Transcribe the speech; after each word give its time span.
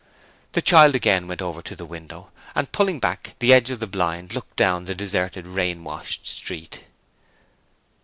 The 0.53 0.63
child 0.63 0.95
again 0.95 1.27
went 1.27 1.43
over 1.43 1.61
to 1.61 1.75
the 1.75 1.85
window, 1.85 2.31
and 2.55 2.71
pulling 2.71 2.99
back 2.99 3.35
the 3.37 3.53
edge 3.53 3.69
of 3.69 3.79
the 3.79 3.85
blind 3.85 4.33
looked 4.33 4.55
down 4.55 4.85
the 4.85 4.95
deserted 4.95 5.45
rain 5.45 5.83
washed 5.83 6.25
street. 6.25 6.85